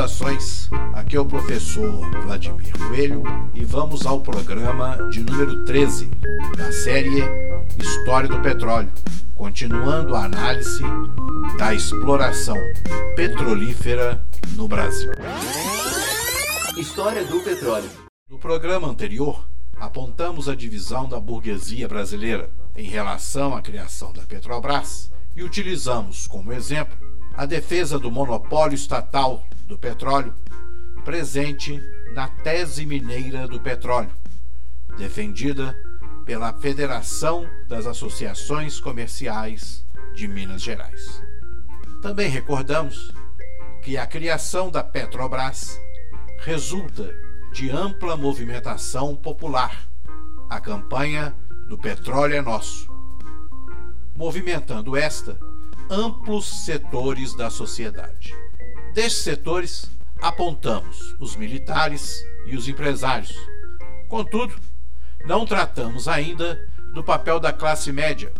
Saudações, 0.00 0.70
aqui 0.94 1.14
é 1.14 1.20
o 1.20 1.26
professor 1.26 2.10
Vladimir 2.22 2.72
Coelho 2.78 3.22
e 3.52 3.62
vamos 3.66 4.06
ao 4.06 4.22
programa 4.22 4.96
de 5.10 5.20
número 5.20 5.62
13 5.66 6.10
da 6.56 6.72
série 6.72 7.22
História 7.78 8.26
do 8.26 8.40
Petróleo, 8.40 8.90
continuando 9.34 10.14
a 10.14 10.24
análise 10.24 10.82
da 11.58 11.74
exploração 11.74 12.56
petrolífera 13.14 14.24
no 14.56 14.66
Brasil. 14.66 15.10
História 16.78 17.22
do 17.26 17.40
petróleo. 17.40 17.90
No 18.30 18.38
programa 18.38 18.88
anterior, 18.88 19.46
apontamos 19.78 20.48
a 20.48 20.54
divisão 20.54 21.06
da 21.06 21.20
burguesia 21.20 21.86
brasileira 21.86 22.48
em 22.74 22.88
relação 22.88 23.54
à 23.54 23.60
criação 23.60 24.14
da 24.14 24.22
Petrobras 24.22 25.12
e 25.36 25.42
utilizamos 25.42 26.26
como 26.26 26.54
exemplo 26.54 26.96
a 27.34 27.44
defesa 27.44 27.98
do 27.98 28.10
monopólio 28.10 28.74
estatal 28.74 29.44
do 29.70 29.78
petróleo, 29.78 30.34
presente 31.04 31.80
na 32.12 32.26
tese 32.26 32.84
mineira 32.84 33.46
do 33.46 33.60
petróleo, 33.60 34.10
defendida 34.98 35.80
pela 36.26 36.52
Federação 36.52 37.48
das 37.68 37.86
Associações 37.86 38.80
Comerciais 38.80 39.86
de 40.12 40.26
Minas 40.26 40.60
Gerais. 40.60 41.22
Também 42.02 42.28
recordamos 42.28 43.12
que 43.80 43.96
a 43.96 44.06
criação 44.06 44.72
da 44.72 44.82
Petrobras 44.82 45.80
resulta 46.40 47.14
de 47.52 47.70
ampla 47.70 48.16
movimentação 48.16 49.14
popular, 49.14 49.88
a 50.48 50.58
campanha 50.60 51.32
do 51.68 51.78
Petróleo 51.78 52.34
é 52.34 52.42
Nosso, 52.42 52.90
movimentando 54.16 54.96
esta 54.96 55.38
amplos 55.88 56.64
setores 56.64 57.36
da 57.36 57.50
sociedade. 57.50 58.34
Destes 58.92 59.22
setores, 59.22 59.90
apontamos 60.20 61.14
os 61.20 61.36
militares 61.36 62.24
e 62.44 62.56
os 62.56 62.68
empresários. 62.68 63.34
Contudo, 64.08 64.54
não 65.24 65.46
tratamos 65.46 66.08
ainda 66.08 66.68
do 66.92 67.04
papel 67.04 67.38
da 67.38 67.52
classe 67.52 67.92
média 67.92 68.32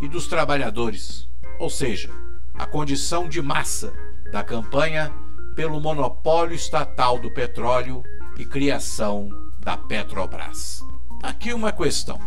e 0.00 0.08
dos 0.08 0.28
trabalhadores, 0.28 1.28
ou 1.58 1.68
seja, 1.68 2.08
a 2.54 2.64
condição 2.66 3.28
de 3.28 3.42
massa 3.42 3.92
da 4.30 4.44
campanha 4.44 5.12
pelo 5.56 5.80
monopólio 5.80 6.54
estatal 6.54 7.18
do 7.18 7.30
petróleo 7.30 8.04
e 8.38 8.44
criação 8.44 9.28
da 9.58 9.76
Petrobras. 9.76 10.80
Aqui 11.20 11.52
uma 11.52 11.72
questão: 11.72 12.20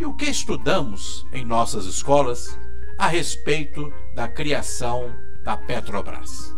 e 0.00 0.06
o 0.06 0.14
que 0.14 0.24
estudamos 0.24 1.26
em 1.34 1.44
nossas 1.44 1.84
escolas 1.84 2.58
a 2.96 3.08
respeito 3.08 3.92
da 4.14 4.26
criação 4.26 5.14
da 5.44 5.54
Petrobras. 5.54 6.55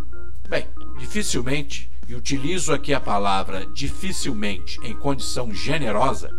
Dificilmente, 1.09 1.91
e 2.07 2.15
utilizo 2.15 2.71
aqui 2.71 2.93
a 2.93 3.01
palavra 3.01 3.65
dificilmente 3.65 4.79
em 4.85 4.95
condição 4.95 5.55
generosa, 5.55 6.31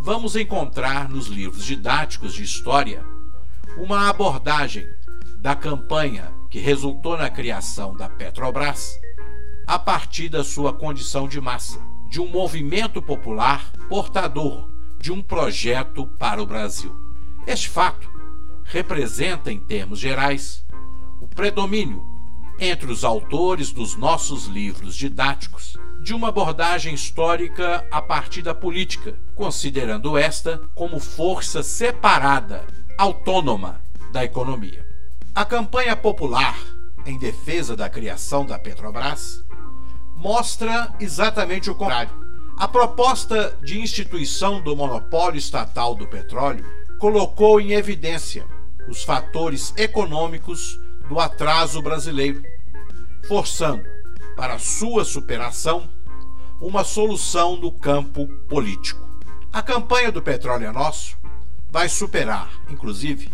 vamos 0.00 0.34
encontrar 0.36 1.06
nos 1.06 1.26
livros 1.26 1.66
didáticos 1.66 2.32
de 2.32 2.42
história 2.42 3.04
uma 3.76 4.08
abordagem 4.08 4.86
da 5.36 5.54
campanha 5.54 6.32
que 6.50 6.58
resultou 6.58 7.18
na 7.18 7.28
criação 7.28 7.94
da 7.94 8.08
Petrobras 8.08 8.98
a 9.66 9.78
partir 9.78 10.30
da 10.30 10.42
sua 10.42 10.72
condição 10.72 11.28
de 11.28 11.38
massa, 11.38 11.78
de 12.08 12.18
um 12.18 12.26
movimento 12.26 13.02
popular 13.02 13.70
portador 13.86 14.72
de 14.98 15.12
um 15.12 15.22
projeto 15.22 16.06
para 16.18 16.42
o 16.42 16.46
Brasil. 16.46 16.96
Este 17.46 17.68
fato 17.68 18.10
representa, 18.64 19.52
em 19.52 19.60
termos 19.60 19.98
gerais, 19.98 20.64
o 21.20 21.28
predomínio 21.28 22.15
entre 22.58 22.90
os 22.90 23.04
autores 23.04 23.70
dos 23.70 23.96
nossos 23.96 24.46
livros 24.46 24.96
didáticos 24.96 25.76
de 26.00 26.14
uma 26.14 26.28
abordagem 26.28 26.94
histórica 26.94 27.84
a 27.90 28.00
partir 28.00 28.40
da 28.42 28.54
política, 28.54 29.18
considerando 29.34 30.16
esta 30.16 30.60
como 30.74 31.00
força 31.00 31.62
separada, 31.62 32.64
autônoma 32.96 33.80
da 34.12 34.24
economia. 34.24 34.86
A 35.34 35.44
campanha 35.44 35.96
popular 35.96 36.56
em 37.04 37.18
defesa 37.18 37.76
da 37.76 37.88
criação 37.88 38.46
da 38.46 38.58
Petrobras 38.58 39.44
mostra 40.16 40.94
exatamente 40.98 41.70
o 41.70 41.74
contrário. 41.74 42.26
A 42.56 42.66
proposta 42.66 43.58
de 43.62 43.78
instituição 43.78 44.62
do 44.62 44.74
monopólio 44.74 45.38
estatal 45.38 45.94
do 45.94 46.06
petróleo 46.06 46.64
colocou 46.98 47.60
em 47.60 47.72
evidência 47.72 48.46
os 48.88 49.02
fatores 49.02 49.74
econômicos 49.76 50.78
do 51.08 51.20
atraso 51.20 51.80
brasileiro, 51.80 52.42
forçando 53.26 53.84
para 54.36 54.58
sua 54.58 55.04
superação 55.04 55.88
uma 56.60 56.84
solução 56.84 57.56
no 57.56 57.70
campo 57.70 58.26
político. 58.48 59.06
A 59.52 59.62
campanha 59.62 60.10
do 60.10 60.22
Petróleo 60.22 60.66
é 60.66 60.72
Nosso 60.72 61.16
vai 61.70 61.88
superar, 61.88 62.50
inclusive, 62.68 63.32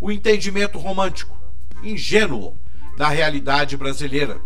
o 0.00 0.10
entendimento 0.10 0.78
romântico, 0.78 1.38
ingênuo 1.82 2.56
da 2.96 3.08
realidade 3.08 3.76
brasileira, 3.76 4.40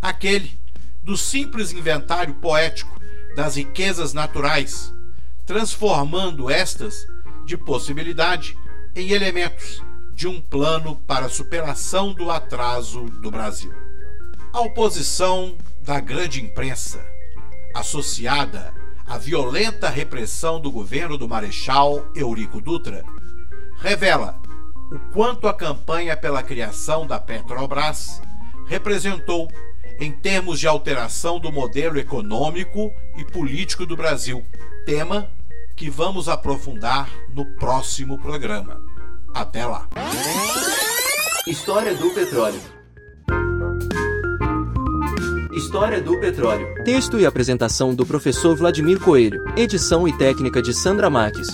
aquele 0.00 0.58
do 1.02 1.16
simples 1.16 1.72
inventário 1.72 2.34
poético 2.34 3.00
das 3.34 3.56
riquezas 3.56 4.12
naturais, 4.12 4.92
transformando 5.44 6.50
estas 6.50 7.06
de 7.44 7.56
possibilidade 7.56 8.56
em 8.94 9.10
elementos 9.10 9.82
de 10.14 10.28
um 10.28 10.40
plano 10.40 10.96
para 11.06 11.26
a 11.26 11.30
superação 11.30 12.12
do 12.12 12.30
atraso 12.30 13.04
do 13.04 13.30
Brasil. 13.30 13.72
A 14.52 14.60
oposição 14.60 15.56
da 15.80 15.98
grande 15.98 16.42
imprensa, 16.42 17.04
associada 17.74 18.72
à 19.06 19.18
violenta 19.18 19.88
repressão 19.88 20.60
do 20.60 20.70
governo 20.70 21.16
do 21.16 21.28
Marechal 21.28 22.06
Eurico 22.14 22.60
Dutra, 22.60 23.04
revela 23.78 24.40
o 24.92 24.98
quanto 25.12 25.48
a 25.48 25.54
campanha 25.54 26.16
pela 26.16 26.42
criação 26.42 27.06
da 27.06 27.18
Petrobras 27.18 28.20
representou 28.66 29.48
em 29.98 30.12
termos 30.12 30.60
de 30.60 30.66
alteração 30.66 31.38
do 31.38 31.50
modelo 31.50 31.98
econômico 31.98 32.92
e 33.16 33.24
político 33.24 33.86
do 33.86 33.96
Brasil, 33.96 34.44
tema 34.84 35.30
que 35.76 35.88
vamos 35.88 36.28
aprofundar 36.28 37.10
no 37.34 37.44
próximo 37.56 38.18
programa. 38.18 38.91
Até 39.34 39.64
lá! 39.64 39.88
História 41.46 41.94
do 41.94 42.10
petróleo. 42.10 42.60
História 45.52 46.00
do 46.00 46.18
petróleo. 46.20 46.66
Texto 46.84 47.18
e 47.18 47.26
apresentação 47.26 47.94
do 47.94 48.04
professor 48.04 48.54
Vladimir 48.54 49.00
Coelho. 49.00 49.42
Edição 49.56 50.06
e 50.06 50.16
técnica 50.16 50.60
de 50.60 50.74
Sandra 50.74 51.08
Marques. 51.08 51.48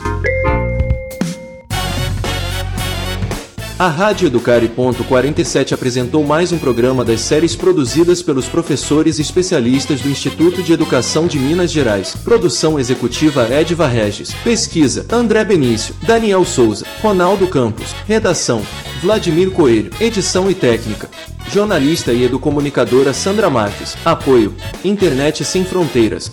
A 3.79 3.87
Rádio 3.87 4.27
Educare. 4.27 4.67
47 4.67 5.73
apresentou 5.73 6.25
mais 6.25 6.51
um 6.51 6.59
programa 6.59 7.05
das 7.05 7.21
séries 7.21 7.55
produzidas 7.55 8.21
pelos 8.21 8.49
professores 8.49 9.21
especialistas 9.21 10.01
do 10.01 10.09
Instituto 10.09 10.65
de 10.65 10.73
Educação 10.73 11.29
de 11.29 11.39
Minas 11.39 11.71
Gerais. 11.71 12.17
Produção 12.25 12.77
executiva 12.77 13.47
Edva 13.49 13.87
Regis. 13.87 14.35
Pesquisa 14.43 15.07
André 15.09 15.45
Benício, 15.45 15.95
Daniel 16.03 16.45
Souza, 16.45 16.85
Ronaldo 17.01 17.47
Campos. 17.47 17.95
Redação 18.05 18.63
Vladimir 19.01 19.53
Coelho. 19.53 19.93
Edição 20.01 20.51
e 20.51 20.57
técnica. 20.57 21.09
Jornalista 21.49 22.13
e 22.13 22.25
educomunicadora 22.25 23.13
Sandra 23.13 23.49
Marques. 23.49 23.97
Apoio 24.05 24.53
Internet 24.85 25.45
Sem 25.45 25.65
Fronteiras. 25.65 26.33